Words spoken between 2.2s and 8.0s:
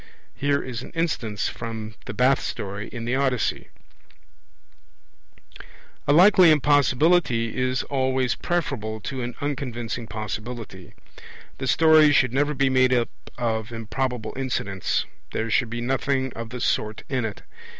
story in the Odyssey. A likely impossibility is